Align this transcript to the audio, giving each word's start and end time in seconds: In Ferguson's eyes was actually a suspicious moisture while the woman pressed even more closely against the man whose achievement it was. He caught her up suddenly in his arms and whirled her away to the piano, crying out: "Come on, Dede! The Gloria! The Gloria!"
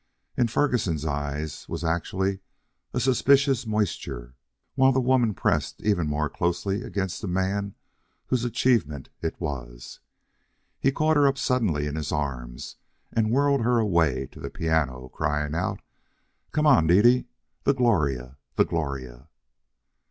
In 0.35 0.47
Ferguson's 0.47 1.05
eyes 1.05 1.69
was 1.69 1.83
actually 1.83 2.39
a 2.91 2.99
suspicious 2.99 3.67
moisture 3.67 4.33
while 4.73 4.91
the 4.91 4.99
woman 4.99 5.35
pressed 5.35 5.79
even 5.83 6.07
more 6.07 6.27
closely 6.27 6.81
against 6.81 7.21
the 7.21 7.27
man 7.27 7.75
whose 8.25 8.43
achievement 8.43 9.09
it 9.21 9.39
was. 9.39 9.99
He 10.79 10.91
caught 10.91 11.17
her 11.17 11.27
up 11.27 11.37
suddenly 11.37 11.85
in 11.85 11.97
his 11.97 12.11
arms 12.11 12.77
and 13.13 13.29
whirled 13.29 13.61
her 13.61 13.77
away 13.77 14.25
to 14.31 14.39
the 14.39 14.49
piano, 14.49 15.07
crying 15.09 15.53
out: 15.53 15.81
"Come 16.51 16.65
on, 16.65 16.87
Dede! 16.87 17.27
The 17.65 17.75
Gloria! 17.75 18.37
The 18.55 18.65
Gloria!" 18.65 19.27